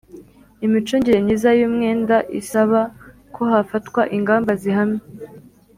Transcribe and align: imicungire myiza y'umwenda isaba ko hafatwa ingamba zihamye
imicungire 0.65 1.17
myiza 1.25 1.49
y'umwenda 1.59 2.15
isaba 2.39 2.81
ko 3.35 3.41
hafatwa 3.51 4.01
ingamba 4.17 4.51
zihamye 4.61 5.03